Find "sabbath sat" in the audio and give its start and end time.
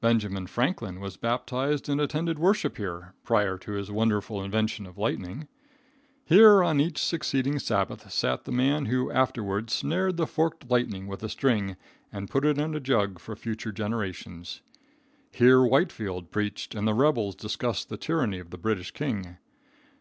7.60-8.42